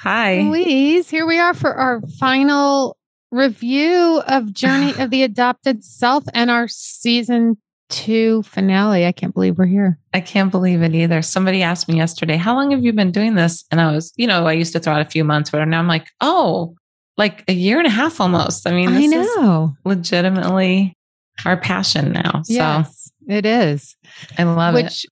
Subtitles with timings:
[0.00, 0.40] hi.
[0.40, 2.96] Louise, here we are for our final
[3.30, 7.58] review of Journey of the Adopted Self and our season
[7.90, 9.04] two finale.
[9.04, 9.98] I can't believe we're here.
[10.14, 11.20] I can't believe it either.
[11.20, 13.64] Somebody asked me yesterday, How long have you been doing this?
[13.70, 15.78] And I was, you know, I used to throw out a few months, but now
[15.78, 16.74] I'm like, Oh,
[17.18, 18.66] like a year and a half almost.
[18.66, 19.74] I mean, I know.
[19.84, 20.96] legitimately
[21.44, 22.42] our passion now.
[22.46, 23.96] Yes, so it is.
[24.38, 24.86] I love Which, it.
[24.86, 25.06] Which,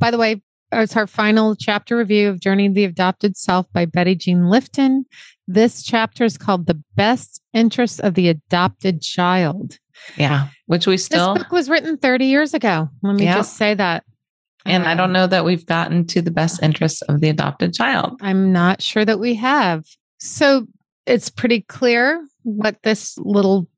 [0.00, 0.42] by the way,
[0.82, 5.04] it's our final chapter review of Journey of the Adopted Self by Betty Jean Lifton.
[5.46, 9.78] This chapter is called The Best Interests of the Adopted Child.
[10.16, 11.34] Yeah, which we still.
[11.34, 12.88] This book was written 30 years ago.
[13.02, 14.04] Let me just say that.
[14.66, 17.74] And I don't um, know that we've gotten to the best interests of the adopted
[17.74, 18.18] child.
[18.22, 19.84] I'm not sure that we have.
[20.18, 20.66] So
[21.06, 23.68] it's pretty clear what this little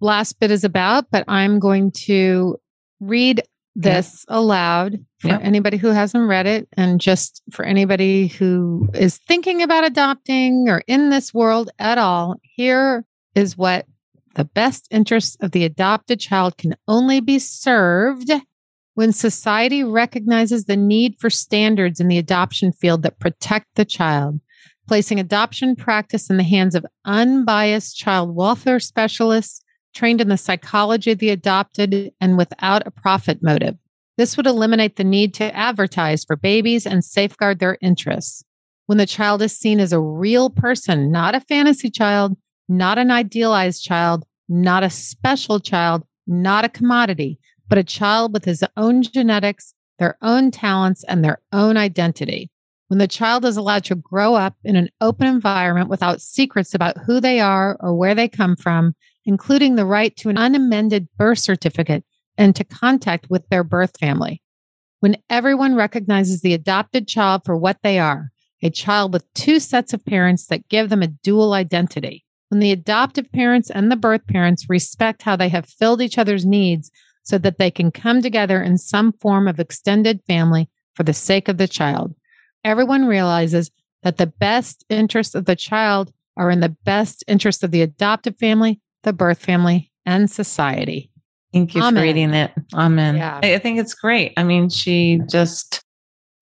[0.00, 2.56] last bit is about, but I'm going to
[3.00, 3.42] read
[3.76, 4.36] this yep.
[4.36, 9.84] aloud for anybody who hasn't read it and just for anybody who is thinking about
[9.84, 12.36] adopting or in this world at all.
[12.42, 13.86] Here is what
[14.34, 18.30] the best interests of the adopted child can only be served
[18.94, 24.40] when society recognizes the need for standards in the adoption field that protect the child,
[24.88, 29.62] placing adoption practice in the hands of unbiased child welfare specialists
[29.96, 33.76] trained in the psychology of the adopted and without a profit motive.
[34.18, 38.44] This would eliminate the need to advertise for babies and safeguard their interests.
[38.86, 42.36] When the child is seen as a real person, not a fantasy child,
[42.68, 48.44] not an idealized child, not a special child, not a commodity, but a child with
[48.44, 52.50] his own genetics, their own talents, and their own identity.
[52.88, 56.98] When the child is allowed to grow up in an open environment without secrets about
[56.98, 58.94] who they are or where they come from,
[59.26, 62.04] including the right to an unamended birth certificate
[62.38, 64.40] and to contact with their birth family.
[65.00, 68.30] When everyone recognizes the adopted child for what they are,
[68.62, 72.24] a child with two sets of parents that give them a dual identity.
[72.48, 76.46] When the adoptive parents and the birth parents respect how they have filled each other's
[76.46, 76.90] needs
[77.22, 81.48] so that they can come together in some form of extended family for the sake
[81.48, 82.14] of the child.
[82.64, 83.70] Everyone realizes
[84.02, 88.36] that the best interests of the child are in the best interest of the adoptive
[88.38, 91.10] family the birth family, and society.
[91.52, 91.94] Thank you Amen.
[91.94, 92.52] for reading it.
[92.74, 93.16] Amen.
[93.16, 93.40] Yeah.
[93.42, 94.34] I think it's great.
[94.36, 95.82] I mean, she just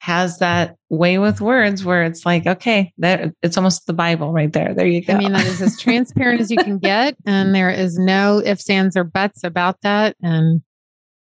[0.01, 4.53] has that way with words where it's like, okay, that it's almost the Bible right
[4.53, 4.75] there.
[4.75, 5.15] There you go.
[5.15, 7.17] I mean, that is as transparent as you can get.
[7.25, 10.17] And there is no ifs, ands, or buts about that.
[10.23, 10.63] And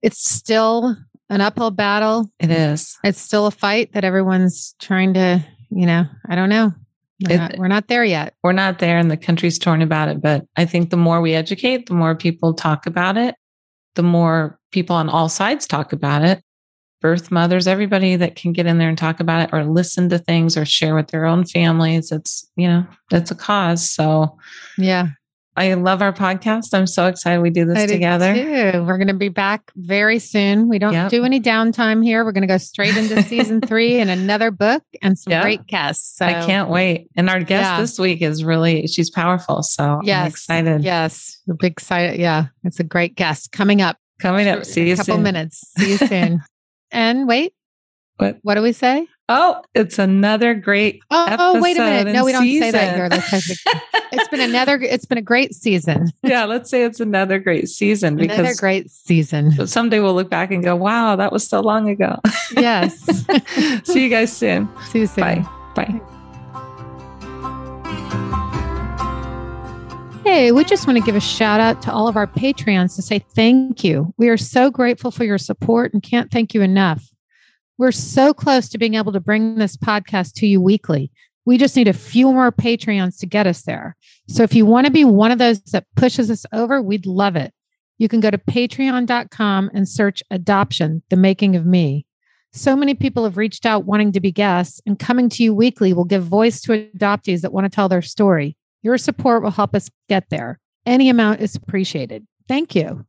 [0.02, 0.96] it's still
[1.30, 2.32] an uphill battle.
[2.40, 2.98] It is.
[3.04, 6.74] It's still a fight that everyone's trying to, you know, I don't know,
[7.22, 8.34] we're, it, not, we're not there yet.
[8.44, 10.22] We're not there, and the country's torn about it.
[10.22, 13.36] But I think the more we educate, the more people talk about it,
[13.96, 16.44] the more people on all sides talk about it.
[17.02, 20.20] Birth mothers, everybody that can get in there and talk about it or listen to
[20.20, 22.12] things or share with their own families.
[22.12, 23.90] It's, you know, that's a cause.
[23.90, 24.38] So,
[24.78, 25.08] yeah,
[25.58, 26.74] I love our podcast.
[26.74, 28.34] I'm so excited we do this I together.
[28.34, 30.70] Do We're going to be back very soon.
[30.70, 31.12] We don't yep.
[31.12, 32.24] do any downtime here.
[32.24, 35.44] We're going to go straight into season three and another book and some yep.
[35.44, 36.18] great guests.
[36.18, 37.10] So, I can't wait.
[37.18, 37.82] And our guest yeah.
[37.82, 39.62] this week is really, she's powerful.
[39.62, 40.84] So yes, I'm excited.
[40.84, 41.42] Yes.
[41.60, 42.20] Big excited.
[42.20, 42.46] Yeah.
[42.64, 43.98] It's a great guest coming up.
[44.20, 44.66] Coming up.
[44.66, 45.24] See you a couple soon.
[45.24, 45.62] minutes.
[45.78, 46.44] See you soon.
[46.92, 47.54] and wait,
[48.22, 48.38] what?
[48.44, 49.08] What do we say?
[49.28, 51.02] Oh, it's another great.
[51.10, 52.14] Oh, oh wait a minute.
[52.14, 52.72] No, we don't season.
[52.72, 53.10] say that here.
[54.12, 54.80] it's been another.
[54.80, 56.12] It's been a great season.
[56.24, 59.66] yeah, let's say it's another great season because another great season.
[59.66, 62.20] Someday we'll look back and go, "Wow, that was so long ago."
[62.56, 63.00] yes.
[63.86, 64.70] See you guys soon.
[64.90, 65.24] See you soon.
[65.24, 65.46] Bye.
[65.76, 66.02] Bye.
[70.24, 73.02] Hey, we just want to give a shout out to all of our Patreons to
[73.02, 74.14] say thank you.
[74.18, 77.11] We are so grateful for your support and can't thank you enough.
[77.82, 81.12] We're so close to being able to bring this podcast to you weekly.
[81.46, 83.96] We just need a few more Patreons to get us there.
[84.28, 87.36] So if you want to be one of those that pushes us over, we'd love
[87.36, 87.52] it.
[87.98, 92.06] You can go to patreon.com and search adoption, the making of me.
[92.54, 95.92] So many people have reached out wanting to be guests, and coming to you weekly
[95.92, 98.56] will give voice to adoptees that want to tell their story.
[98.84, 100.60] Your support will help us get there.
[100.86, 102.28] Any amount is appreciated.
[102.48, 103.08] Thank you.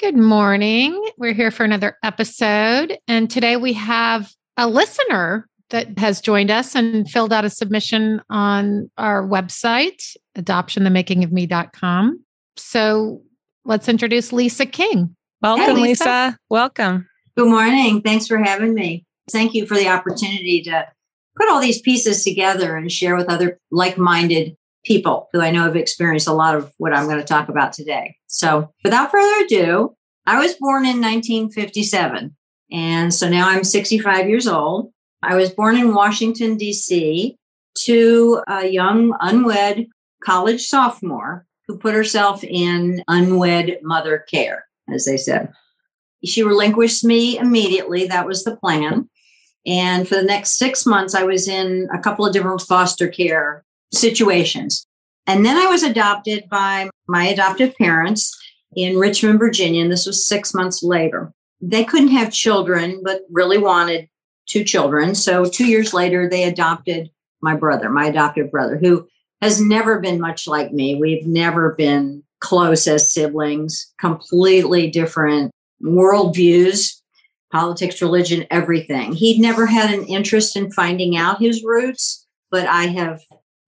[0.00, 0.98] Good morning.
[1.18, 2.96] We're here for another episode.
[3.06, 8.22] And today we have a listener that has joined us and filled out a submission
[8.30, 12.24] on our website, adoptionthemakingofme.com.
[12.56, 13.20] So
[13.66, 15.14] let's introduce Lisa King.
[15.42, 16.04] Welcome, hey, Lisa.
[16.04, 16.38] Lisa.
[16.48, 17.06] Welcome.
[17.36, 18.00] Good morning.
[18.00, 19.04] Thanks for having me.
[19.30, 20.88] Thank you for the opportunity to
[21.36, 25.64] put all these pieces together and share with other like minded people who I know
[25.64, 28.16] have experienced a lot of what I'm going to talk about today.
[28.26, 29.96] So, without further ado,
[30.26, 32.36] I was born in 1957.
[32.72, 34.92] And so now I'm 65 years old.
[35.22, 37.36] I was born in Washington, D.C.,
[37.78, 39.86] to a young unwed
[40.24, 45.52] college sophomore who put herself in unwed mother care, as they said.
[46.24, 48.06] She relinquished me immediately.
[48.06, 49.08] That was the plan.
[49.66, 53.64] And for the next six months, I was in a couple of different foster care
[53.92, 54.86] situations.
[55.26, 58.36] And then I was adopted by my adoptive parents
[58.74, 59.82] in Richmond, Virginia.
[59.82, 61.32] And this was six months later.
[61.60, 64.08] They couldn't have children, but really wanted
[64.46, 65.14] two children.
[65.14, 67.10] So two years later, they adopted
[67.40, 69.06] my brother, my adoptive brother, who
[69.40, 70.94] has never been much like me.
[70.96, 75.52] We've never been close as siblings, completely different
[75.82, 77.00] worldviews,
[77.52, 79.12] politics, religion, everything.
[79.12, 83.20] He'd never had an interest in finding out his roots, but I have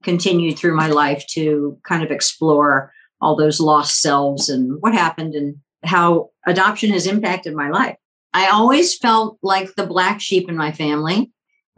[0.02, 5.34] continued through my life to kind of explore all those lost selves and what happened
[5.34, 7.96] and how adoption has impacted my life.
[8.34, 11.30] I always felt like the black sheep in my family.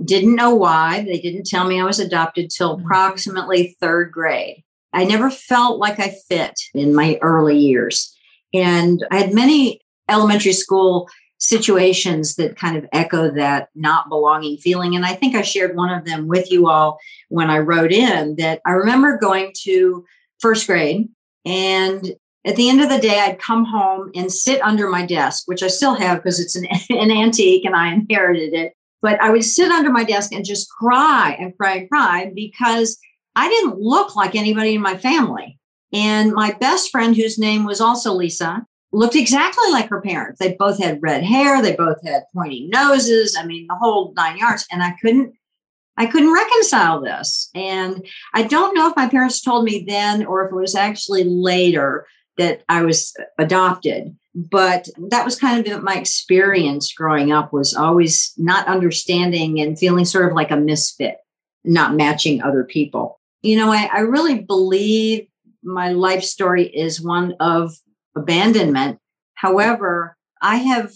[0.05, 1.03] Didn't know why.
[1.03, 2.85] They didn't tell me I was adopted till mm-hmm.
[2.85, 4.63] approximately third grade.
[4.93, 8.17] I never felt like I fit in my early years.
[8.53, 11.09] And I had many elementary school
[11.47, 14.95] situations that kind of echo that not belonging feeling.
[14.95, 16.99] And I think I shared one of them with you all
[17.29, 20.05] when I wrote in that I remember going to
[20.39, 21.09] first grade
[21.45, 22.15] and
[22.47, 25.63] at the end of the day, I'd come home and sit under my desk, which
[25.63, 28.75] I still have because it's an, an antique and I inherited it.
[29.01, 32.99] But I would sit under my desk and just cry and cry and cry because
[33.37, 35.59] I didn't look like anybody in my family.
[35.93, 40.39] And my best friend, whose name was also Lisa, looked exactly like her parents.
[40.39, 43.37] They both had red hair, they both had pointy noses.
[43.39, 44.67] I mean, the whole nine yards.
[44.71, 45.35] And I couldn't
[45.97, 47.51] I couldn't reconcile this.
[47.55, 51.23] And I don't know if my parents told me then or if it was actually
[51.23, 52.07] later
[52.37, 54.17] that I was adopted.
[54.35, 60.05] But that was kind of my experience growing up was always not understanding and feeling
[60.05, 61.19] sort of like a misfit,
[61.65, 63.21] not matching other people.
[63.43, 65.29] You know, I, I really believe
[65.63, 67.73] my life story is one of
[68.17, 68.99] abandonment.
[69.35, 70.93] However, I have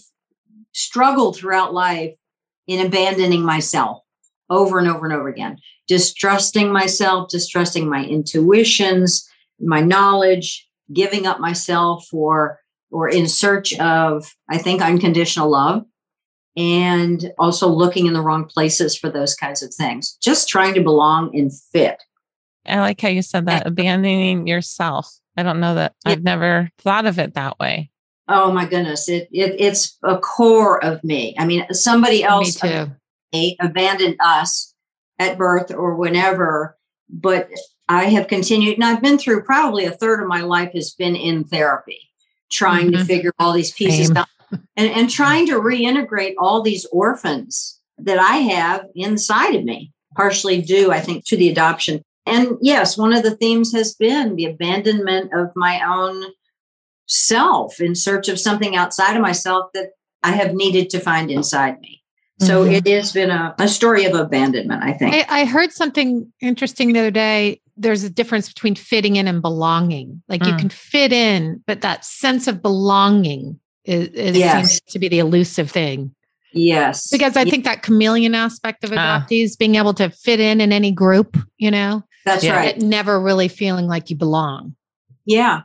[0.73, 2.15] struggled throughout life
[2.67, 4.03] in abandoning myself
[4.49, 5.57] over and over and over again,
[5.87, 9.27] distrusting myself, distrusting my intuitions,
[9.59, 12.59] my knowledge, giving up myself for
[12.91, 15.85] or in search of, I think, unconditional love.
[16.57, 20.81] And also looking in the wrong places for those kinds of things, just trying to
[20.81, 22.01] belong and fit.
[22.65, 25.18] I like how you said that abandoning yourself.
[25.37, 27.91] I don't know that I've never thought of it that way.
[28.27, 29.09] Oh my goodness.
[29.09, 31.35] It, it it's a core of me.
[31.37, 34.73] I mean, somebody else abandoned us
[35.17, 36.77] at birth or whenever,
[37.09, 37.49] but
[37.87, 41.15] I have continued, and I've been through probably a third of my life has been
[41.15, 42.11] in therapy,
[42.51, 42.99] trying mm-hmm.
[42.99, 44.17] to figure all these pieces Same.
[44.17, 49.91] out and, and trying to reintegrate all these orphans that I have inside of me,
[50.15, 52.03] partially due, I think, to the adoption.
[52.29, 56.23] And yes, one of the themes has been the abandonment of my own
[57.07, 59.91] self in search of something outside of myself that
[60.23, 62.03] I have needed to find inside me.
[62.41, 62.73] So mm-hmm.
[62.75, 65.13] it has been a, a story of abandonment, I think.
[65.13, 67.61] I, I, heard something interesting the other day.
[67.75, 70.23] There's a difference between fitting in and belonging.
[70.29, 70.51] Like mm.
[70.51, 74.69] you can fit in, but that sense of belonging is, is yes.
[74.69, 76.15] seems to be the elusive thing.
[76.53, 77.09] Yes.
[77.09, 80.71] Because I think that chameleon aspect of adoptees, uh, being able to fit in in
[80.71, 82.03] any group, you know?
[82.25, 82.55] That's yeah.
[82.55, 82.77] right.
[82.77, 84.75] Never really feeling like you belong.
[85.25, 85.61] Yeah.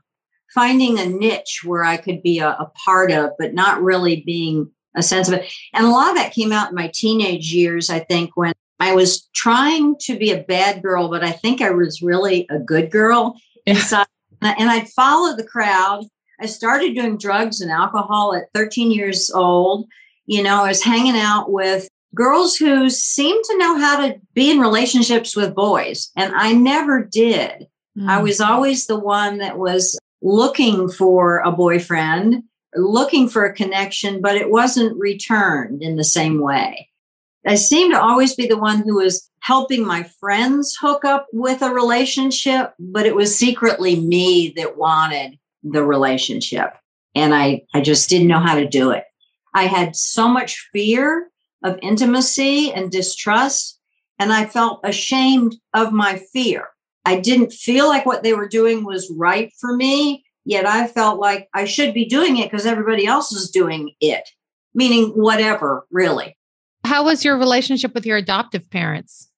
[0.55, 4.71] Finding a niche where I could be a, a part of, but not really being
[4.95, 5.53] a sense of it.
[5.73, 8.95] And a lot of that came out in my teenage years, I think, when I
[8.95, 12.91] was trying to be a bad girl, but I think I was really a good
[12.91, 14.07] girl inside.
[14.43, 16.05] and I'd follow the crowd.
[16.41, 19.87] I started doing drugs and alcohol at 13 years old.
[20.27, 24.51] You know, I was hanging out with girls who seemed to know how to be
[24.51, 27.67] in relationships with boys, and I never did.
[27.99, 28.09] Mm.
[28.09, 32.45] I was always the one that was looking for a boyfriend
[32.77, 36.89] looking for a connection, but it wasn't returned in the same way.
[37.47, 41.61] I seemed to always be the one who was helping my friends hook up with
[41.61, 46.75] a relationship, but it was secretly me that wanted the relationship.
[47.15, 49.05] And I, I just didn't know how to do it.
[49.53, 51.31] I had so much fear
[51.65, 53.81] of intimacy and distrust.
[54.19, 56.69] And I felt ashamed of my fear.
[57.05, 61.19] I didn't feel like what they were doing was right for me, yet I felt
[61.19, 64.29] like I should be doing it because everybody else is doing it,
[64.75, 66.37] meaning whatever, really.
[66.85, 69.29] How was your relationship with your adoptive parents?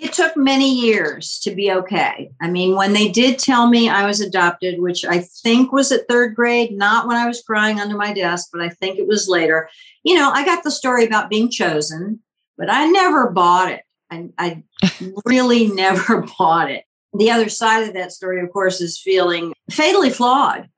[0.00, 2.30] It took many years to be okay.
[2.40, 6.06] I mean, when they did tell me I was adopted, which I think was at
[6.08, 9.28] third grade, not when I was crying under my desk, but I think it was
[9.28, 9.68] later,
[10.04, 12.20] you know, I got the story about being chosen,
[12.56, 13.82] but I never bought it.
[14.10, 14.62] I, I
[15.26, 16.84] really never bought it.
[17.14, 20.68] The other side of that story, of course, is feeling fatally flawed.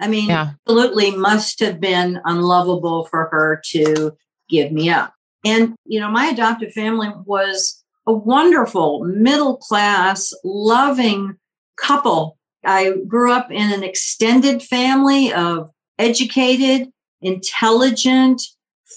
[0.00, 0.52] I mean, yeah.
[0.66, 4.12] absolutely must have been unlovable for her to
[4.48, 5.12] give me up.
[5.44, 11.36] And, you know, my adoptive family was a wonderful middle class, loving
[11.76, 12.38] couple.
[12.64, 18.42] I grew up in an extended family of educated, intelligent,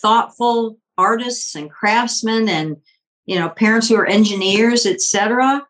[0.02, 2.78] thoughtful artists and craftsmen and
[3.26, 5.62] you know parents who are engineers etc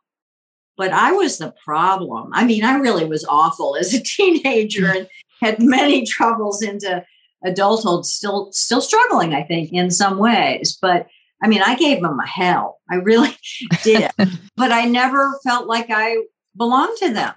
[0.77, 2.29] but i was the problem.
[2.33, 5.07] I mean i really was awful as a teenager and
[5.41, 7.03] had many troubles into
[7.43, 10.77] adulthood still still struggling i think in some ways.
[10.81, 11.07] But
[11.41, 12.79] I mean, I gave them a hell.
[12.89, 13.35] I really
[13.83, 14.11] did.
[14.55, 16.17] but I never felt like I
[16.55, 17.33] belonged to them.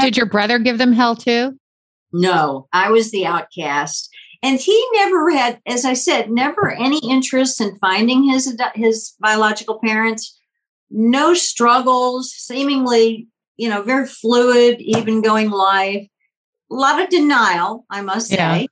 [0.00, 1.58] Did your brother give them hell too?
[2.12, 4.08] No, I was the outcast.
[4.42, 9.80] And he never had, as I said, never any interest in finding his his biological
[9.82, 10.38] parents.
[10.90, 16.06] No struggles, seemingly, you know, very fluid, even going life.
[16.70, 18.68] A lot of denial, I must say.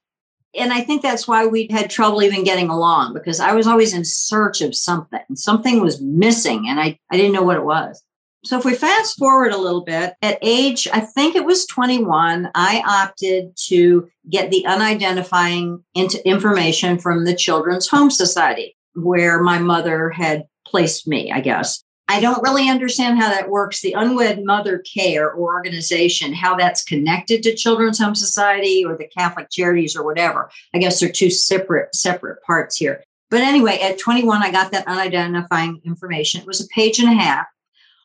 [0.54, 3.94] And I think that's why we had trouble even getting along because I was always
[3.94, 5.20] in search of something.
[5.34, 8.02] Something was missing and I, I didn't know what it was.
[8.44, 12.50] So if we fast forward a little bit, at age, I think it was 21,
[12.54, 20.10] I opted to get the unidentifying information from the Children's Home Society, where my mother
[20.10, 21.84] had placed me, I guess.
[22.08, 23.80] I don't really understand how that works.
[23.80, 29.06] The Unwed Mother Care or organization, how that's connected to Children's Home Society or the
[29.06, 30.50] Catholic Charities or whatever.
[30.74, 33.02] I guess they're two separate separate parts here.
[33.30, 36.42] But anyway, at 21, I got that unidentifying information.
[36.42, 37.46] It was a page and a half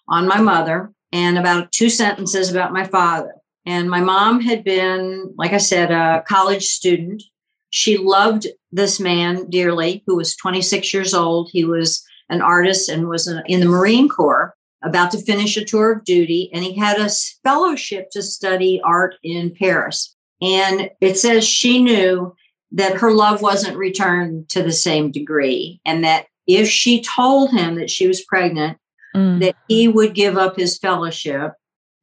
[0.08, 3.34] on my mother and about two sentences about my father.
[3.66, 7.24] And my mom had been, like I said, a college student.
[7.72, 11.50] She loved this man dearly, who was 26 years old.
[11.52, 14.54] He was an artist and was in the Marine Corps,
[14.84, 17.10] about to finish a tour of duty, and he had a
[17.44, 20.16] fellowship to study art in Paris.
[20.42, 22.36] And it says she knew
[22.72, 27.76] that her love wasn't returned to the same degree, and that if she told him
[27.76, 28.78] that she was pregnant,
[29.16, 29.40] mm.
[29.40, 31.54] that he would give up his fellowship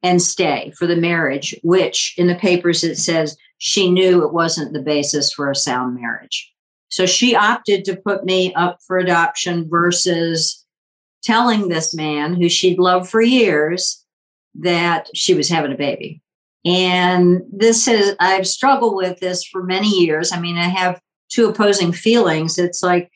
[0.03, 4.73] and stay for the marriage, which in the papers it says she knew it wasn't
[4.73, 6.53] the basis for a sound marriage.
[6.95, 10.65] So she opted to put me up for adoption versus
[11.23, 14.05] telling this man who she'd loved for years
[14.61, 16.21] that she was having a baby.
[16.63, 20.31] And this is, I've struggled with this for many years.
[20.31, 22.57] I mean, I have two opposing feelings.
[22.57, 23.11] It's like,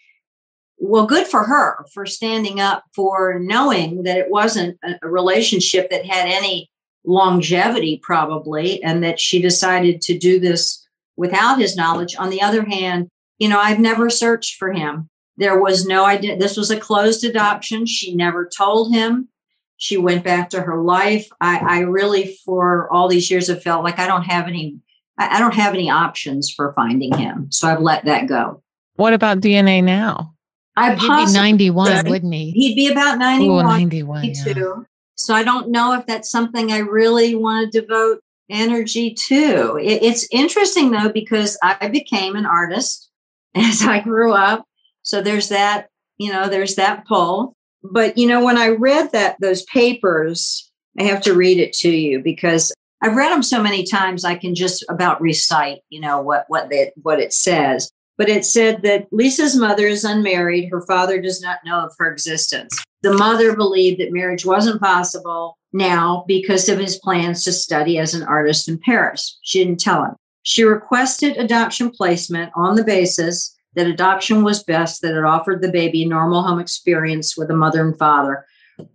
[0.77, 6.05] well, good for her for standing up for knowing that it wasn't a relationship that
[6.05, 6.69] had any
[7.05, 12.17] longevity, probably, and that she decided to do this without his knowledge.
[12.17, 13.09] On the other hand,
[13.39, 15.09] you know, I've never searched for him.
[15.37, 16.37] There was no idea.
[16.37, 17.85] This was a closed adoption.
[17.85, 19.29] She never told him.
[19.77, 21.29] She went back to her life.
[21.39, 24.77] I, I really, for all these years, have felt like I don't have any.
[25.17, 27.49] I, I don't have any options for finding him.
[27.51, 28.61] So I've let that go.
[28.95, 30.33] What about DNA now?
[30.75, 32.51] I He'd be 91, wouldn't he?
[32.51, 33.65] He'd be about 91.
[33.65, 34.59] Ooh, 91 92.
[34.59, 34.83] Yeah.
[35.15, 38.19] So I don't know if that's something I really want to devote
[38.49, 39.77] energy to.
[39.77, 43.08] It, it's interesting though, because I became an artist
[43.55, 44.65] as I grew up.
[45.03, 45.87] So there's that,
[46.17, 47.55] you know, there's that pull.
[47.83, 51.89] But you know, when I read that those papers, I have to read it to
[51.89, 56.21] you because I've read them so many times I can just about recite, you know,
[56.21, 57.89] what what it what it says.
[58.17, 60.67] But it said that Lisa's mother is unmarried.
[60.69, 62.83] Her father does not know of her existence.
[63.01, 68.13] The mother believed that marriage wasn't possible now because of his plans to study as
[68.13, 69.39] an artist in Paris.
[69.41, 70.15] She didn't tell him.
[70.43, 75.71] She requested adoption placement on the basis that adoption was best, that it offered the
[75.71, 78.45] baby a normal home experience with a mother and father.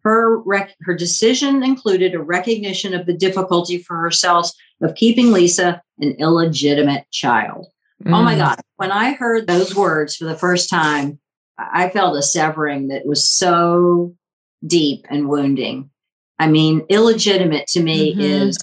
[0.02, 4.50] Her, rec- her decision included a recognition of the difficulty for herself
[4.82, 7.66] of keeping Lisa an illegitimate child.
[8.02, 8.14] Mm.
[8.14, 8.38] Oh my mm.
[8.38, 8.60] God.
[8.76, 11.20] When I heard those words for the first time,
[11.58, 14.16] I felt a severing that was so
[14.66, 15.90] deep and wounding.
[16.38, 18.20] I mean, illegitimate to me mm-hmm.
[18.20, 18.58] is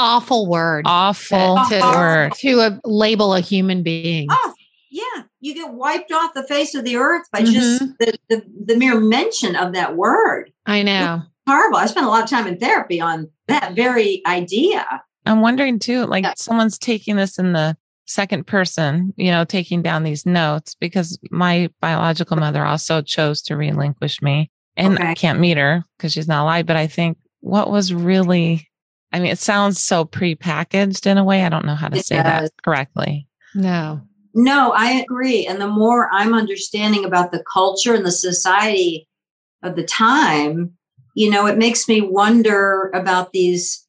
[0.00, 0.84] awful word.
[0.86, 2.32] Awful to, word.
[2.34, 4.28] To a, label a human being.
[4.30, 4.54] Oh,
[4.90, 5.22] yeah.
[5.40, 7.52] you get wiped off the face of the earth by mm-hmm.
[7.52, 10.52] just the, the, the mere mention of that word.
[10.66, 11.22] I know.
[11.46, 11.78] horrible.
[11.78, 14.86] I spent a lot of time in therapy on that very idea.
[15.26, 16.34] I'm wondering too, like yeah.
[16.36, 17.76] someone's taking this in the
[18.06, 23.56] second person, you know, taking down these notes because my biological mother also chose to
[23.56, 25.08] relinquish me and okay.
[25.08, 26.66] I can't meet her because she's not alive.
[26.66, 28.68] But I think what was really,
[29.12, 31.44] I mean, it sounds so prepackaged in a way.
[31.44, 32.24] I don't know how to it say does.
[32.24, 33.26] that correctly.
[33.54, 34.02] No.
[34.34, 35.46] No, I agree.
[35.46, 39.08] And the more I'm understanding about the culture and the society
[39.62, 40.72] of the time,
[41.14, 43.86] you know, it makes me wonder about these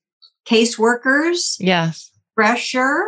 [0.47, 1.57] caseworkers.
[1.59, 2.09] Yes.
[2.35, 3.03] Pressure.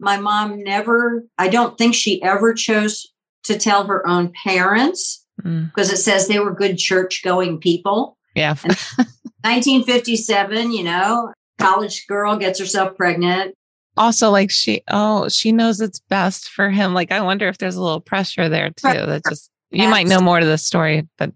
[0.00, 3.06] My mom never, I don't think she ever chose
[3.44, 5.92] to tell her own parents because mm.
[5.92, 8.18] it says they were good church going people.
[8.34, 8.54] Yeah.
[8.54, 13.54] 1957, you know, college girl gets herself pregnant.
[13.96, 16.94] Also like she oh she knows it's best for him.
[16.94, 19.06] Like i wonder if there's a little pressure there too.
[19.06, 21.32] That just you might know more to the story but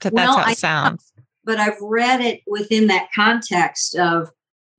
[0.00, 1.12] that's well, how it sounds.
[1.44, 4.30] but i've read it within that context of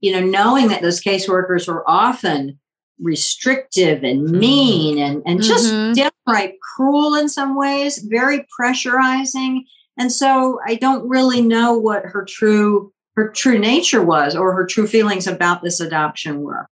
[0.02, 2.60] you know knowing that those caseworkers were often
[3.00, 4.40] restrictive and mm-hmm.
[4.40, 5.94] mean and, and just mm-hmm.
[6.26, 9.62] downright cruel in some ways very pressurizing.
[10.00, 14.66] And so i don't really know what her true her true nature was or her
[14.66, 16.68] true feelings about this adoption were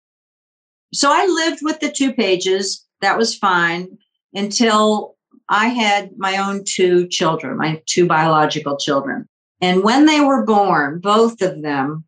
[0.93, 2.85] so I lived with the two pages.
[2.99, 3.97] That was fine
[4.33, 5.15] until
[5.47, 9.27] I had my own two children, my two biological children.
[9.61, 12.05] And when they were born, both of them,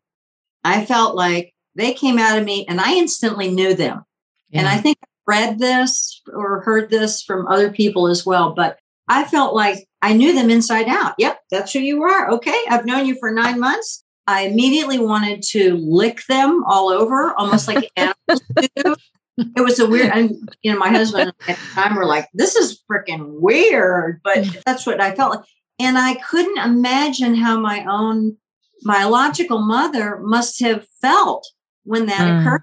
[0.64, 4.02] I felt like they came out of me and I instantly knew them.
[4.50, 4.60] Yeah.
[4.60, 8.78] And I think I read this or heard this from other people as well, but
[9.08, 11.14] I felt like I knew them inside out.
[11.18, 12.30] Yep, that's who you are.
[12.32, 14.03] Okay, I've known you for nine months.
[14.26, 18.42] I immediately wanted to lick them all over, almost like animals
[18.76, 18.96] do.
[19.36, 22.54] It was a weird, and you know, my husband at the time were like, "This
[22.54, 25.44] is freaking weird," but that's what I felt like,
[25.80, 28.36] and I couldn't imagine how my own
[28.84, 31.50] biological mother must have felt
[31.82, 32.40] when that mm.
[32.40, 32.62] occurred.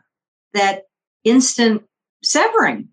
[0.54, 0.84] That
[1.26, 1.84] instant
[2.24, 2.90] severing,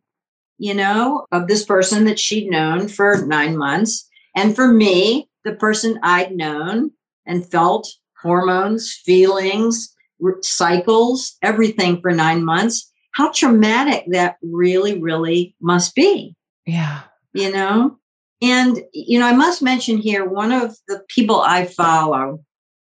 [0.59, 5.55] you know, of this person that she'd known for nine months, and for me, the
[5.55, 6.91] person I'd known
[7.25, 7.89] and felt
[8.23, 9.95] hormones, feelings,
[10.43, 12.91] cycles, everything for nine months.
[13.13, 16.35] How traumatic that really, really must be.
[16.67, 17.03] Yeah.
[17.33, 17.99] You know?
[18.41, 22.45] And, you know, I must mention here one of the people I follow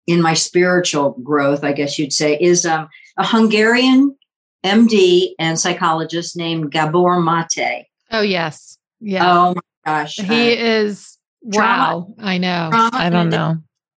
[0.07, 4.15] in my spiritual growth, I guess you'd say, is um, a Hungarian
[4.65, 7.87] MD and psychologist named Gabor Mate.
[8.11, 8.77] Oh, yes.
[9.01, 9.29] Yeah.
[9.29, 10.15] Oh, my gosh.
[10.15, 12.13] He uh, is, wow.
[12.19, 12.69] I know.
[12.71, 13.57] I don't know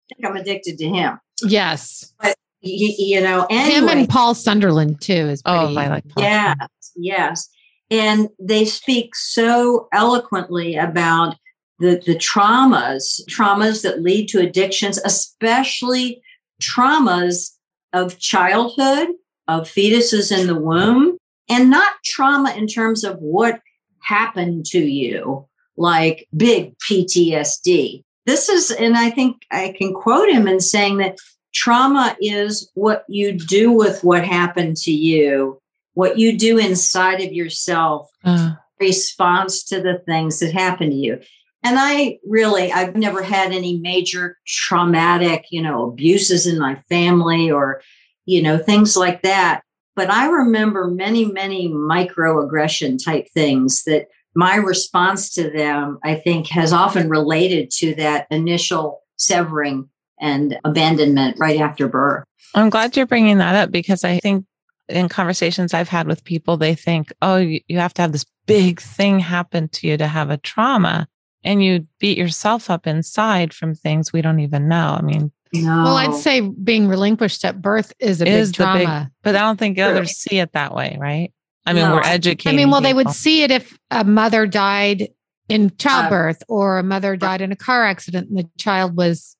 [0.09, 1.19] think I'm addicted to him.
[1.41, 2.13] Yes.
[2.21, 6.07] But you know, anyway, him and Paul Sunderland too is oh, pretty, oh, I like
[6.09, 6.23] Paul.
[6.23, 6.57] Yes,
[6.95, 7.49] yes,
[7.91, 11.35] and they speak so eloquently about
[11.77, 16.21] the the traumas, traumas that lead to addictions, especially
[16.59, 17.51] traumas
[17.93, 19.09] of childhood,
[19.47, 23.59] of fetuses in the womb, and not trauma in terms of what
[23.99, 30.47] happened to you, like big PTSD, this is, and I think I can quote him
[30.47, 31.17] in saying that
[31.53, 35.59] trauma is what you do with what happened to you,
[35.93, 38.53] what you do inside of yourself, uh.
[38.79, 41.19] response to the things that happen to you.
[41.63, 47.49] And I really, I've never had any major traumatic, you know, abuses in my family
[47.49, 47.81] or,
[48.25, 49.61] you know, things like that.
[49.95, 56.47] But I remember many, many microaggression type things that my response to them, I think,
[56.49, 62.25] has often related to that initial severing and abandonment right after birth.
[62.53, 64.45] I'm glad you're bringing that up because I think
[64.87, 68.79] in conversations I've had with people, they think, oh, you have to have this big
[68.79, 71.07] thing happen to you to have a trauma.
[71.43, 74.97] And you beat yourself up inside from things we don't even know.
[74.97, 75.83] I mean, no.
[75.83, 79.05] Well, I'd say being relinquished at birth is a is big trauma.
[79.05, 81.31] Big, but I don't think others see it that way, right?
[81.65, 81.95] I mean, no.
[81.95, 82.53] we're educating.
[82.53, 82.89] I mean, well, people.
[82.89, 85.09] they would see it if a mother died
[85.49, 89.35] in childbirth uh, or a mother died in a car accident and the child was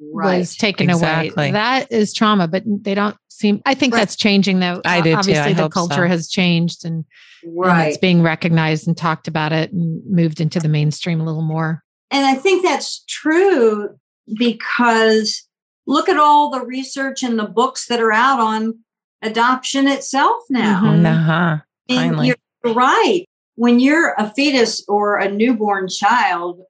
[0.00, 0.38] right.
[0.38, 1.48] was taken exactly.
[1.48, 1.52] away.
[1.52, 3.62] That is trauma, but they don't seem.
[3.66, 4.00] I think right.
[4.00, 4.80] that's changing though.
[4.84, 6.06] I do Obviously, the culture so.
[6.06, 7.04] has changed and,
[7.44, 7.80] right.
[7.80, 11.42] and it's being recognized and talked about it and moved into the mainstream a little
[11.42, 11.82] more.
[12.10, 13.90] And I think that's true
[14.38, 15.46] because
[15.86, 18.78] look at all the research and the books that are out on
[19.22, 20.82] adoption itself now.
[20.82, 21.06] Mm-hmm.
[21.06, 21.58] Uh-huh.
[21.88, 22.28] Finally.
[22.28, 23.24] You're right.
[23.56, 26.60] When you're a fetus or a newborn child,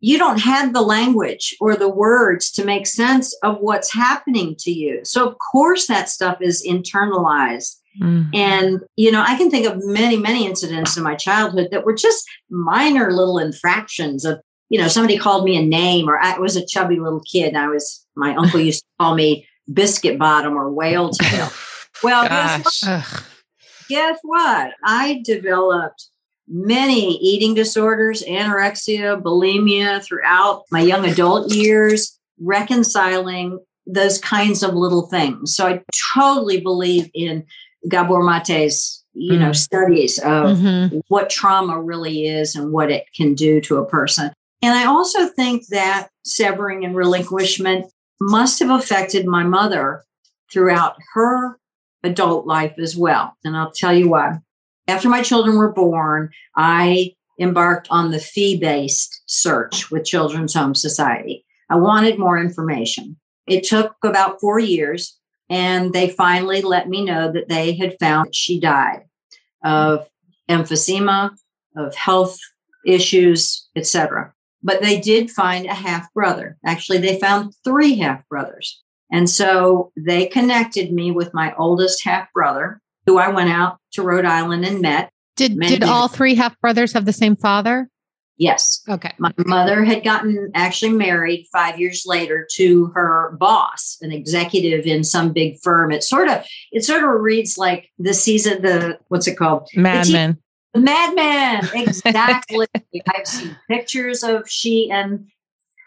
[0.00, 4.70] you don't have the language or the words to make sense of what's happening to
[4.70, 5.00] you.
[5.04, 8.34] So, of course, that stuff is internalized Mm-hmm.
[8.34, 11.94] And, you know, I can think of many, many incidents in my childhood that were
[11.94, 16.56] just minor little infractions of, you know, somebody called me a name or I was
[16.56, 20.56] a chubby little kid and I was, my uncle used to call me biscuit bottom
[20.56, 21.50] or whale tail.
[22.02, 22.28] well,
[23.88, 24.72] guess what?
[24.84, 26.08] I developed
[26.48, 35.06] many eating disorders, anorexia, bulimia throughout my young adult years, reconciling those kinds of little
[35.06, 35.54] things.
[35.54, 35.82] So I
[36.14, 37.44] totally believe in
[37.88, 39.40] Gabor Mate's, you mm.
[39.40, 40.98] know, studies of mm-hmm.
[41.08, 44.32] what trauma really is and what it can do to a person.
[44.62, 47.86] And I also think that severing and relinquishment
[48.20, 50.04] must have affected my mother
[50.50, 51.58] throughout her
[52.06, 53.36] adult life as well.
[53.44, 54.38] And I'll tell you why.
[54.88, 60.74] After my children were born, I embarked on the fee based search with Children's Home
[60.74, 61.44] Society.
[61.68, 63.16] I wanted more information.
[63.46, 65.18] It took about four years,
[65.50, 69.02] and they finally let me know that they had found that she died
[69.64, 70.08] of
[70.48, 71.30] emphysema,
[71.76, 72.38] of health
[72.86, 74.32] issues, etc.
[74.62, 76.56] But they did find a half brother.
[76.64, 78.82] Actually, they found three half brothers.
[79.10, 84.02] And so they connected me with my oldest half brother, who I went out to
[84.02, 85.10] Rhode Island and met.
[85.36, 87.88] Did did all three half brothers have the same father?
[88.38, 88.82] Yes.
[88.88, 89.12] Okay.
[89.18, 95.04] My mother had gotten actually married five years later to her boss, an executive in
[95.04, 95.90] some big firm.
[95.90, 99.68] It sort of it sort of reads like the season, the what's it called?
[99.74, 100.38] Mad Men.
[100.74, 101.68] Mad Men.
[101.74, 102.66] Exactly.
[103.08, 105.28] I've seen pictures of she and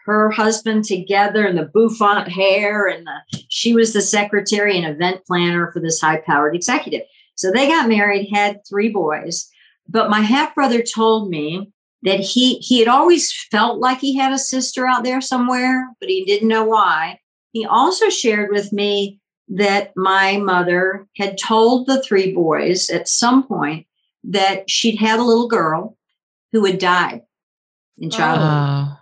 [0.09, 5.25] her husband together and the bouffant hair and the, she was the secretary and event
[5.25, 7.01] planner for this high powered executive
[7.35, 9.49] so they got married had three boys
[9.87, 11.71] but my half brother told me
[12.03, 16.09] that he he had always felt like he had a sister out there somewhere but
[16.09, 17.19] he didn't know why
[17.51, 19.19] he also shared with me
[19.49, 23.87] that my mother had told the three boys at some point
[24.23, 25.97] that she'd had a little girl
[26.51, 27.21] who had died
[27.97, 28.47] in childhood.
[28.49, 28.98] Oh.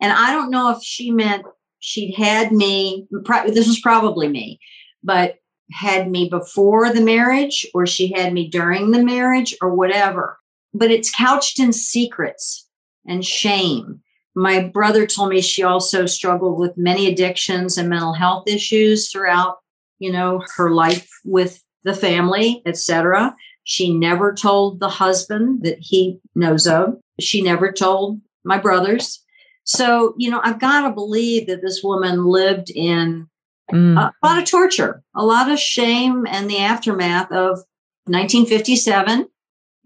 [0.00, 1.44] And I don't know if she meant
[1.78, 4.60] she'd had me, this was probably me,
[5.02, 5.36] but
[5.72, 10.38] had me before the marriage or she had me during the marriage or whatever.
[10.72, 12.68] But it's couched in secrets
[13.06, 14.00] and shame.
[14.34, 19.56] My brother told me she also struggled with many addictions and mental health issues throughout,
[19.98, 23.34] you know, her life with the family, etc.
[23.64, 26.96] She never told the husband that he knows of.
[27.18, 29.24] She never told my brothers.
[29.66, 33.28] So, you know, I've got to believe that this woman lived in
[33.70, 33.98] mm.
[33.98, 37.64] a lot of torture, a lot of shame, and the aftermath of
[38.04, 39.28] 1957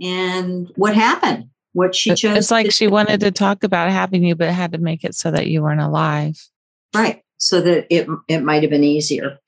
[0.02, 2.36] and what happened, what she chose.
[2.36, 5.30] It's like she wanted to talk about having you, but had to make it so
[5.30, 6.38] that you weren't alive.
[6.94, 7.22] Right.
[7.38, 9.38] So that it, it might have been easier.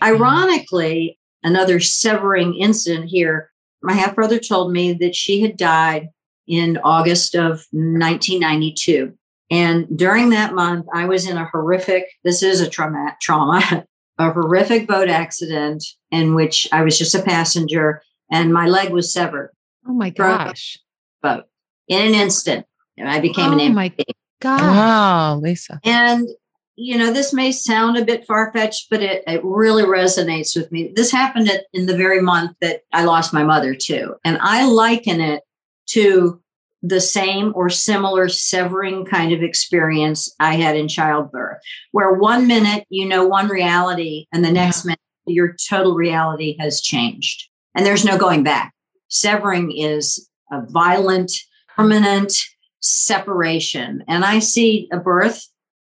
[0.00, 3.50] Ironically, another severing incident here.
[3.82, 6.10] My half brother told me that she had died
[6.46, 9.16] in August of 1992.
[9.50, 13.84] And during that month, I was in a horrific, this is a trauma, trauma,
[14.18, 19.12] a horrific boat accident in which I was just a passenger and my leg was
[19.12, 19.50] severed.
[19.88, 20.78] Oh my gosh.
[21.22, 21.44] Boat
[21.88, 22.66] in an instant.
[22.96, 23.92] And I became oh an Oh my
[24.40, 24.60] God.
[24.60, 25.80] Wow, Lisa.
[25.84, 26.28] And,
[26.76, 30.70] you know, this may sound a bit far fetched, but it, it really resonates with
[30.70, 30.92] me.
[30.94, 34.14] This happened at, in the very month that I lost my mother, too.
[34.24, 35.42] And I liken it
[35.88, 36.40] to
[36.82, 41.58] the same or similar severing kind of experience I had in childbirth,
[41.92, 46.80] where one minute you know one reality and the next minute your total reality has
[46.80, 48.74] changed and there's no going back.
[49.08, 51.32] Severing is a violent,
[51.76, 52.32] permanent
[52.80, 54.04] separation.
[54.08, 55.46] And I see a birth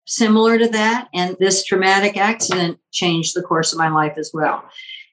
[0.06, 1.08] similar to that.
[1.14, 4.64] And this traumatic accident changed the course of my life as well.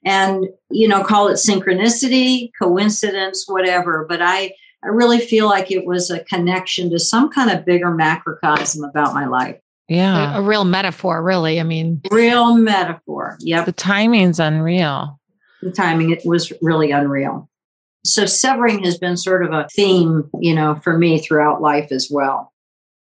[0.04, 4.06] And, you know, call it synchronicity, coincidence, whatever.
[4.08, 4.54] But I,
[4.84, 9.14] I really feel like it was a connection to some kind of bigger macrocosm about
[9.14, 9.58] my life.
[9.88, 10.38] Yeah.
[10.38, 11.60] A, a real metaphor, really.
[11.60, 13.38] I mean, real metaphor.
[13.42, 13.66] Yep.
[13.66, 15.20] The timing's unreal.
[15.62, 17.50] The timing it was really unreal.
[18.04, 22.10] So severing has been sort of a theme, you know, for me throughout life as
[22.10, 22.52] well.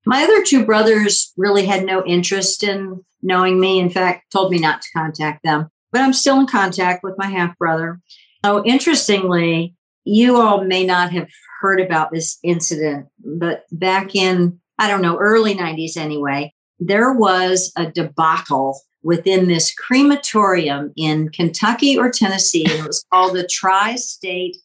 [0.07, 3.79] My other two brothers really had no interest in knowing me.
[3.79, 5.69] In fact, told me not to contact them.
[5.93, 8.01] But I'm still in contact with my half brother.
[8.43, 14.89] Oh, interestingly, you all may not have heard about this incident, but back in, I
[14.89, 22.11] don't know, early 90s anyway, there was a debacle within this crematorium in Kentucky or
[22.11, 22.65] Tennessee.
[22.65, 24.57] And it was called the Tri State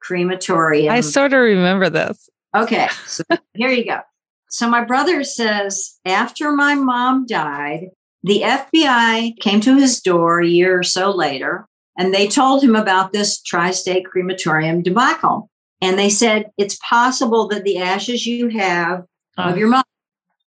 [0.00, 0.94] Crematorium.
[0.94, 2.28] I sort of remember this.
[2.56, 2.88] Okay.
[3.06, 4.00] So here you go.
[4.50, 7.88] So my brother says after my mom died,
[8.22, 12.74] the FBI came to his door a year or so later And they told him
[12.74, 15.50] about this tri state crematorium debacle.
[15.80, 19.04] And they said, it's possible that the ashes you have
[19.36, 19.56] of uh.
[19.56, 19.84] your mom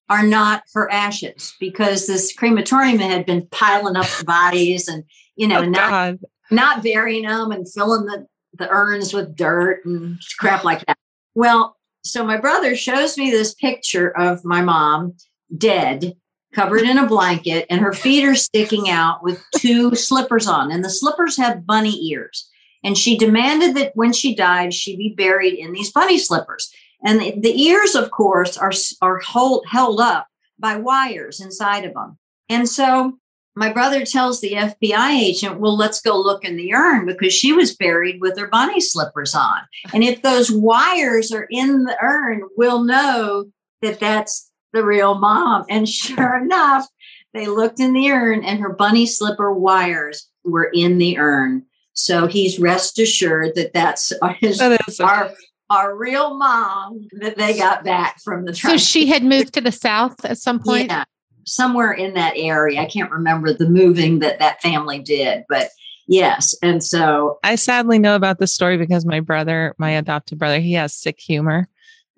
[0.09, 5.05] are not her ashes because this crematorium had been piling up the bodies and,
[5.37, 6.19] you know, Oh, not, God.
[6.51, 10.97] not burying them and filling the, the urns with dirt and crap like that.
[11.33, 15.13] Well, so my brother shows me this picture of my mom
[15.57, 16.15] dead,
[16.53, 20.71] covered in a blanket, and her feet are sticking out with two slippers on.
[20.71, 22.49] And the slippers have bunny ears.
[22.83, 26.71] And she demanded that when she died, she be buried in these bunny slippers.
[27.03, 30.27] And the, the ears, of course, are, are hold, held up
[30.59, 32.17] by wires inside of them.
[32.49, 33.17] And so
[33.55, 37.51] my brother tells the FBI agent, well, let's go look in the urn because she
[37.51, 39.61] was buried with her bunny slippers on.
[39.93, 43.45] And if those wires are in the urn, we'll know
[43.81, 45.65] that that's the real mom.
[45.69, 46.87] And sure enough,
[47.33, 51.65] they looked in the urn and her bunny slipper wires were in the urn.
[51.93, 55.31] So he's rest assured that that's his, That is our,
[55.69, 59.71] our real mom that they got back from the So she had moved to the
[59.71, 60.89] south at some point.
[60.89, 61.03] yeah,
[61.45, 62.81] somewhere in that area.
[62.81, 65.69] I can't remember the moving that that family did, but
[66.07, 66.55] yes.
[66.61, 70.73] And so, I sadly know about this story because my brother, my adopted brother, he
[70.73, 71.67] has sick humor.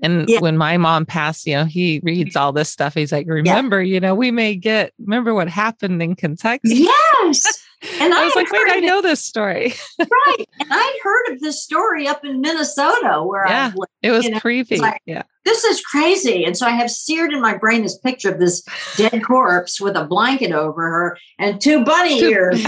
[0.02, 0.40] And Yeah.
[0.42, 2.94] when my mom passed, you know, he reads all this stuff.
[2.94, 6.60] He's like, remember, you know, we may get, remember what happened in Kentucky?
[6.64, 7.63] yes.
[8.00, 9.74] And I, I was like, wait, I of it- know this story.
[10.00, 10.46] right.
[10.60, 13.72] And I'd heard of this story up in Minnesota where Yeah.
[13.76, 13.92] Lived.
[14.02, 14.78] It was You know, creepy.
[14.78, 15.24] like- yeah.
[15.46, 16.46] This is crazy.
[16.46, 18.64] And so I have seared in my brain this picture of this
[18.96, 22.64] dead corpse with a blanket over her and two bunny Two- ears.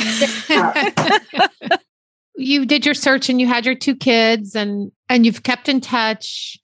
[2.36, 5.80] you did your search and you had your two kids and and you've kept in
[5.82, 6.58] touch.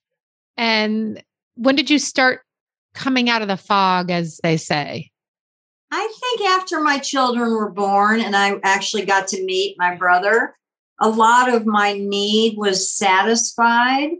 [0.58, 1.24] And
[1.56, 2.42] when did you start
[2.94, 5.11] coming out of the fog, as they say?
[5.92, 10.56] I think after my children were born and I actually got to meet my brother,
[11.00, 14.12] a lot of my need was satisfied,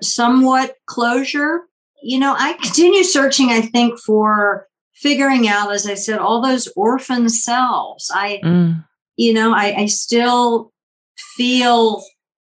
[0.00, 1.62] somewhat closure.
[2.02, 6.68] You know, I continue searching, I think, for figuring out, as I said, all those
[6.76, 8.10] orphan selves.
[8.12, 8.84] I, Mm.
[9.16, 10.72] you know, I, I still
[11.36, 12.02] feel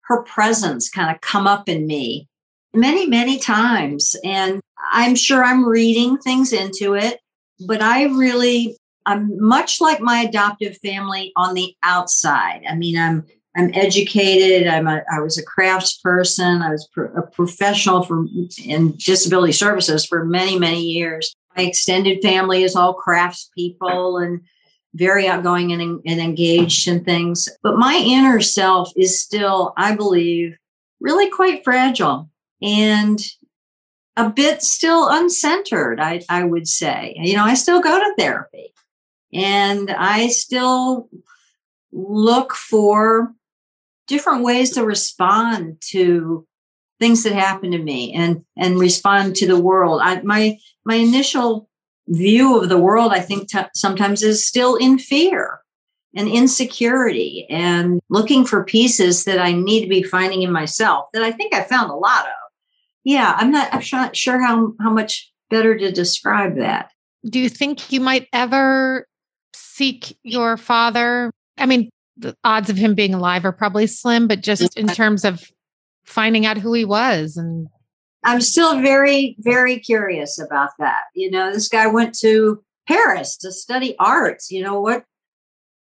[0.06, 2.28] her presence kind of come up in me
[2.74, 4.16] many, many times.
[4.24, 7.20] And I'm sure I'm reading things into it,
[7.60, 12.64] but I really, I'm much like my adoptive family on the outside.
[12.70, 14.68] I mean, I'm, I'm educated.
[14.68, 16.62] I'm a, I was a crafts person.
[16.62, 18.26] I was pro- a professional for
[18.64, 21.36] in disability services for many, many years.
[21.56, 24.42] My extended family is all crafts people and
[24.96, 27.50] very outgoing and, and engaged in things.
[27.62, 30.58] But my inner self is still, I believe,
[31.00, 32.30] really quite fragile
[32.62, 33.20] and
[34.16, 37.16] a bit still uncentered, I, I would say.
[37.18, 38.74] You know, I still go to therapy
[39.34, 41.10] and I still
[41.92, 43.34] look for
[44.08, 46.46] different ways to respond to
[47.00, 50.02] things that happen to me and and respond to the world.
[50.04, 51.70] I, my my initial
[52.08, 55.62] view of the world, I think, t- sometimes is still in fear
[56.16, 61.24] and insecurity and looking for pieces that I need to be finding in myself that
[61.24, 62.43] I think I found a lot of.
[63.04, 66.92] Yeah, I'm not, I'm not sure how, how much better to describe that.
[67.30, 69.08] Do you think you might ever
[69.54, 71.32] seek your father?
[71.58, 75.26] I mean, the odds of him being alive are probably slim, but just in terms
[75.26, 75.44] of
[76.06, 77.68] finding out who he was and
[78.24, 81.04] I'm still very, very curious about that.
[81.14, 84.50] You know, this guy went to Paris to study arts.
[84.50, 85.04] You know, what,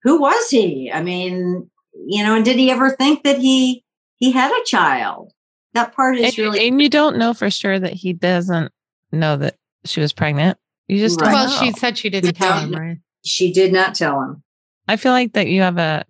[0.02, 0.90] who was he?
[0.92, 1.70] I mean,
[2.06, 3.84] you know, and did he ever think that he,
[4.16, 5.32] he had a child?
[5.74, 8.72] That part is And, really, and you don't know for sure that he doesn't
[9.12, 10.58] know that she was pregnant.
[10.88, 11.26] You just Right.
[11.26, 11.66] don't well, know.
[11.66, 12.98] she said she didn't tell him, right?
[13.24, 14.42] she did not tell him.
[14.88, 16.04] I feel like that you have a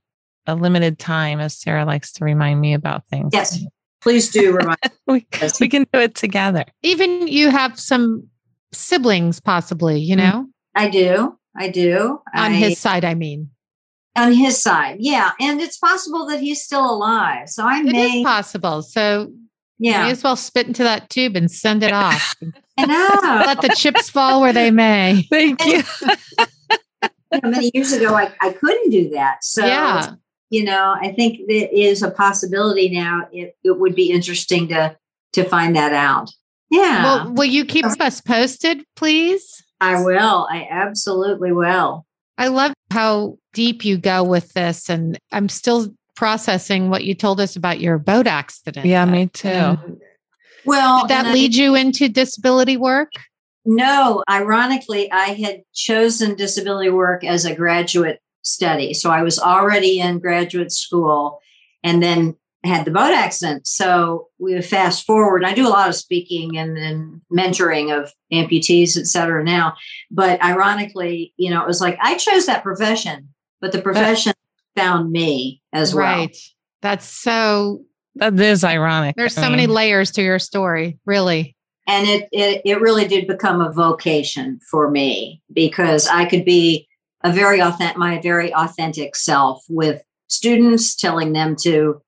[0.47, 3.31] a limited time, as Sarah likes to remind me about things.
[3.33, 3.63] Yes.
[4.01, 5.61] Please do remind we, Yes.
[5.61, 6.65] we can do it together.
[6.83, 8.27] Even you have some
[8.73, 10.19] siblings, possibly, you mm.
[10.19, 11.37] know, I do.
[11.55, 12.21] I do.
[12.35, 13.51] on I- his side, I mean.
[14.17, 14.97] on his side.
[15.01, 15.33] Yeah.
[15.39, 17.49] And it's possible that he's still alive.
[17.51, 18.83] So I It may, is possible.
[18.83, 19.50] So you
[19.81, 22.37] yeah, may as well spit into that tube and send it off.
[22.79, 23.45] I know.
[23.47, 25.27] Let the chips fall where they may.
[25.31, 25.83] Thank you.
[27.33, 29.45] You know, many years ago, I, I couldn't do that.
[29.45, 30.15] So, yeah.
[30.49, 33.29] you know, I think that is a possibility now.
[33.31, 34.97] It, it would be interesting to,
[35.35, 36.29] to find that out.
[36.71, 39.63] Yeah, Well, will you keep us posted, please?
[39.81, 40.49] I will.
[40.51, 42.05] I absolutely will.
[42.37, 44.89] I love how deep you go with this.
[44.89, 48.85] And I'm still processing what you told us about your boat accident.
[48.85, 49.49] Yeah, me too.
[49.49, 49.99] And
[50.67, 53.13] Well, Did that and I- lead you into disability work?
[53.65, 58.93] No, ironically, I had chosen disability work as a graduate study.
[58.93, 61.41] So I was already in graduate school
[61.83, 63.67] and then had the boat accident.
[63.67, 65.43] So we fast forward.
[65.43, 69.73] I do a lot of speaking and, and mentoring of amputees, et cetera, now.
[70.11, 73.31] But ironically, you know, it was like I chose that profession,
[73.63, 74.35] but the profession
[74.77, 76.05] found me as well.
[76.05, 76.37] Right.
[76.83, 77.83] That's so
[78.17, 79.17] that is ironic.
[79.17, 81.57] There's I so mean, many layers to your story, really.
[81.87, 86.89] And it, it it really did become a vocation for me because I could be
[87.23, 92.01] a very authentic my very authentic self with students telling them to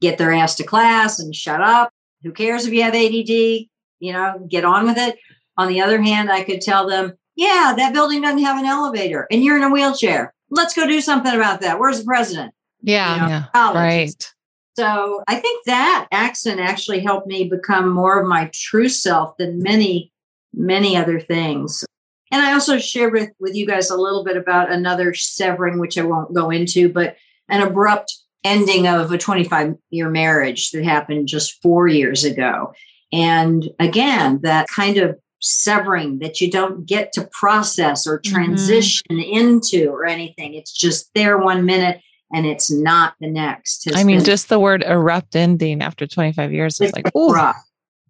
[0.00, 1.90] get their ass to class and shut up.
[2.22, 3.68] Who cares if you have ADD?
[4.00, 5.18] You know, get on with it.
[5.56, 9.26] On the other hand, I could tell them, yeah, that building doesn't have an elevator
[9.30, 10.34] and you're in a wheelchair.
[10.50, 11.78] Let's go do something about that.
[11.78, 12.54] Where's the president?
[12.82, 13.14] Yeah.
[13.14, 14.32] You know, yeah right.
[14.76, 19.62] So I think that accident actually helped me become more of my true self than
[19.62, 20.12] many,
[20.54, 21.84] many other things.
[22.32, 25.98] And I also shared with, with you guys a little bit about another severing, which
[25.98, 27.16] I won't go into, but
[27.48, 32.72] an abrupt ending of a 25 year marriage that happened just four years ago.
[33.12, 38.34] And again, that kind of severing that you don't get to process or mm-hmm.
[38.34, 39.36] transition mm-hmm.
[39.36, 40.54] into or anything.
[40.54, 42.00] It's just there one minute
[42.32, 43.88] and it's not the next.
[43.94, 47.32] I mean, been, just the word erupt ending after 25 years is like, ooh.
[47.32, 47.56] Rough.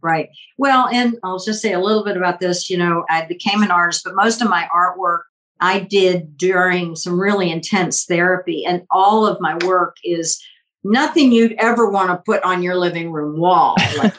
[0.03, 0.31] Right.
[0.57, 2.71] Well, and I'll just say a little bit about this.
[2.71, 5.21] You know, I became an artist, but most of my artwork
[5.61, 8.65] I did during some really intense therapy.
[8.65, 10.43] And all of my work is
[10.83, 13.77] nothing you'd ever want to put on your living room wall.
[13.99, 14.15] Like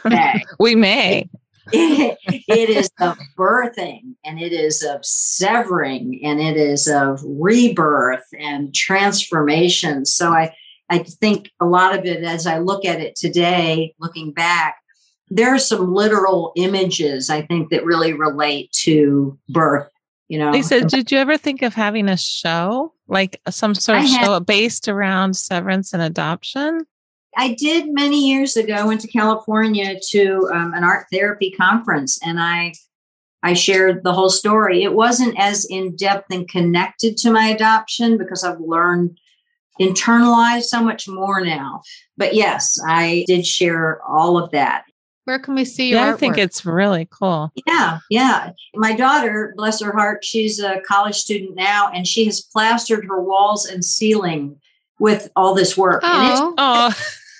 [0.59, 1.27] we may.
[1.71, 8.25] It, it is of birthing and it is of severing and it is of rebirth
[8.39, 10.05] and transformation.
[10.05, 10.55] So I,
[10.89, 14.77] I think a lot of it, as I look at it today, looking back,
[15.29, 19.91] there are some literal images I think that really relate to birth
[20.31, 20.51] you know?
[20.51, 22.93] Lisa did you ever think of having a show?
[23.09, 26.85] Like some sort of had, show based around severance and adoption
[27.37, 32.39] i did many years ago went to california to um, an art therapy conference and
[32.39, 32.73] i
[33.43, 38.43] i shared the whole story it wasn't as in-depth and connected to my adoption because
[38.43, 39.17] i've learned
[39.79, 41.81] internalized so much more now
[42.17, 44.83] but yes i did share all of that
[45.25, 47.51] where can we see your yeah, I think it's really cool.
[47.67, 48.51] Yeah, yeah.
[48.73, 53.21] My daughter, bless her heart, she's a college student now, and she has plastered her
[53.21, 54.59] walls and ceiling
[54.99, 56.01] with all this work.
[56.03, 56.93] Oh.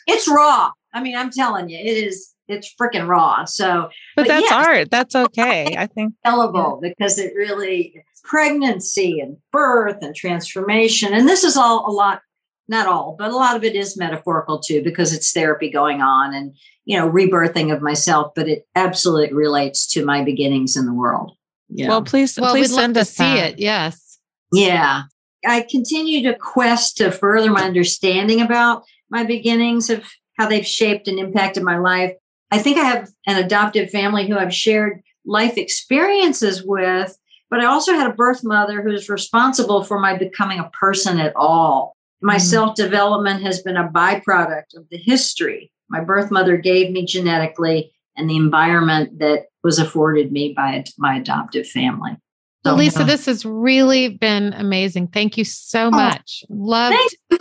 [0.08, 0.72] And it's, raw.
[0.94, 3.46] I mean, I'm telling you, it is it's freaking raw.
[3.46, 4.92] So But, but that's yes, art.
[4.92, 5.76] That's okay.
[5.78, 11.14] I think sellable because it really pregnancy and birth and transformation.
[11.14, 12.22] And this is all a lot
[12.68, 16.34] not all, but a lot of it is metaphorical too, because it's therapy going on
[16.34, 20.94] and, you know, rebirthing of myself, but it absolutely relates to my beginnings in the
[20.94, 21.36] world.
[21.68, 21.90] Yeah.
[21.90, 23.54] Well, please, well, please send love to see that.
[23.54, 23.60] it.
[23.60, 24.20] Yes.
[24.54, 25.04] Yeah.
[25.46, 30.04] I continue to quest to further my understanding about my beginnings of
[30.38, 32.14] how they've shaped and impacted my life.
[32.50, 37.18] I think I have an adoptive family who I've shared life experiences with,
[37.50, 41.36] but I also had a birth mother who's responsible for my becoming a person at
[41.36, 41.96] all.
[42.22, 42.46] My mm-hmm.
[42.46, 47.92] self development has been a byproduct of the history my birth mother gave me genetically
[48.16, 52.16] and the environment that was afforded me by my adoptive family.
[52.64, 55.08] So, well, Lisa, this has really been amazing.
[55.08, 56.44] Thank you so oh, much.
[56.48, 56.96] Loved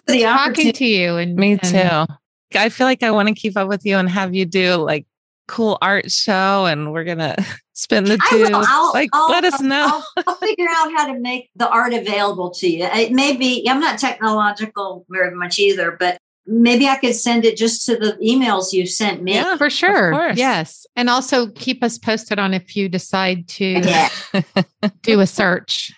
[0.09, 1.17] talking to you.
[1.17, 2.59] And me and, too.
[2.59, 5.07] I feel like I want to keep up with you and have you do like
[5.47, 7.35] cool art show, and we're gonna
[7.75, 10.03] spin the 2 I'll, like, I'll, let us know.
[10.17, 12.85] I'll, I'll, figure out how to make the art available to you.
[12.85, 16.19] It may be, I'm not technological very much either, but
[16.51, 19.35] maybe I could send it just to the emails you sent me.
[19.35, 20.33] Yeah, for sure.
[20.33, 20.85] Yes.
[20.97, 24.09] And also keep us posted on if you decide to yeah.
[25.03, 25.93] do a search.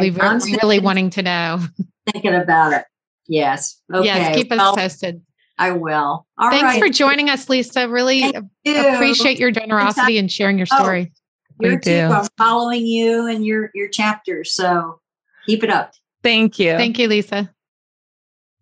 [0.00, 1.60] we are really wanting to know.
[2.12, 2.84] Thinking about it.
[3.26, 3.80] Yes.
[3.92, 4.06] Okay.
[4.06, 5.22] Yes, keep us well, posted.
[5.56, 6.26] I will.
[6.36, 6.82] All Thanks right.
[6.82, 7.88] for joining us, Lisa.
[7.88, 8.34] Really
[8.66, 11.12] appreciate your generosity and sharing your oh, story.
[11.62, 12.08] Oh, you too.
[12.10, 14.52] I'm following you and your your chapters.
[14.52, 15.00] So
[15.46, 15.92] keep it up.
[16.22, 16.76] Thank you.
[16.76, 17.50] Thank you, Lisa.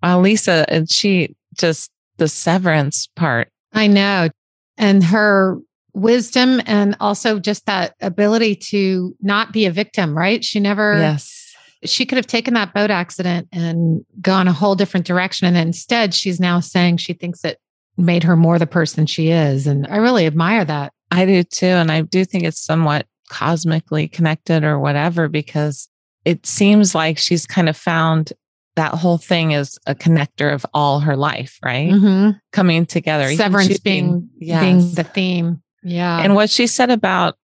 [0.03, 3.49] Wow, Lisa, and she just the severance part.
[3.73, 4.29] I know.
[4.77, 5.59] And her
[5.95, 10.45] wisdom and also just that ability to not be a victim, right?
[10.45, 11.39] She never Yes.
[11.85, 15.49] She could have taken that boat accident and gone a whole different direction.
[15.49, 17.59] And instead, she's now saying she thinks it
[17.97, 19.67] made her more the person she is.
[19.67, 20.93] And I really admire that.
[21.11, 21.67] I do too.
[21.67, 25.89] And I do think it's somewhat cosmically connected or whatever, because
[26.25, 28.33] it seems like she's kind of found
[28.77, 31.91] that whole thing is a connector of all her life, right?
[31.91, 32.31] Mm-hmm.
[32.53, 33.33] Coming together.
[33.35, 34.63] Severance being, yes.
[34.63, 35.63] being the theme.
[35.83, 36.21] Yeah.
[36.21, 37.37] And what she said about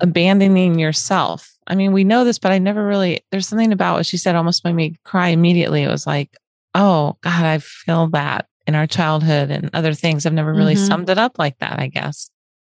[0.00, 4.06] abandoning yourself I mean, we know this, but I never really, there's something about what
[4.06, 5.82] she said almost made me cry immediately.
[5.82, 6.36] It was like,
[6.74, 10.26] oh, God, I feel that in our childhood and other things.
[10.26, 10.86] I've never really Mhm.
[10.86, 12.30] summed it up like that, I guess.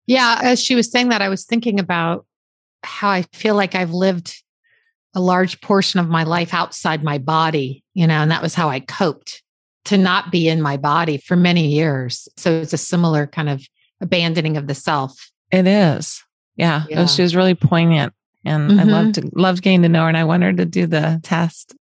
[0.07, 2.25] Yeah, as she was saying that, I was thinking about
[2.83, 4.41] how I feel like I've lived
[5.13, 8.69] a large portion of my life outside my body, you know, and that was how
[8.69, 9.43] I coped
[9.85, 12.27] to not be in my body for many years.
[12.37, 13.63] So it's a similar kind of
[13.99, 15.31] abandoning of the self.
[15.51, 16.23] It is.
[16.55, 16.83] Yeah.
[16.89, 17.05] Yeah.
[17.07, 18.13] she was really poignant.
[18.45, 18.89] And I Mhm.
[18.89, 20.07] loved to, loved getting to know her.
[20.07, 21.75] And I want her to do the test.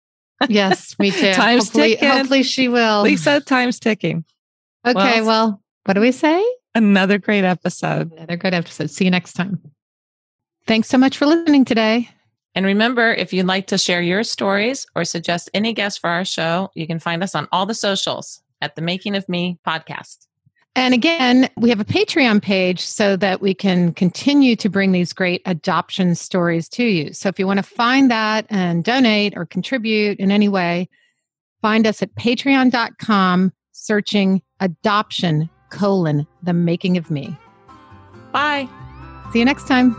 [0.47, 1.33] Yes, me too.
[1.33, 2.09] Time's hopefully, ticking.
[2.09, 3.01] hopefully she will.
[3.01, 4.23] Lisa, time's ticking.
[4.85, 6.43] Okay, well- well, what do we say?
[6.75, 8.11] Another great episode.
[8.13, 8.91] Another great episode.
[8.91, 9.59] See you next time.
[10.67, 12.09] Thanks so much for listening today.
[12.57, 16.25] And remember, if you'd like to share your stories or suggest any guests for our
[16.25, 20.25] show, you can find us on all the socials at the Making of Me podcast.
[20.75, 25.13] And again, we have a Patreon page so that we can continue to bring these
[25.13, 27.13] great adoption stories to you.
[27.13, 30.89] So if you want to find that and donate or contribute in any way,
[31.61, 37.37] find us at patreon.com searching adoption colon the making of me.
[38.31, 38.67] Bye.
[39.31, 39.95] See you next time.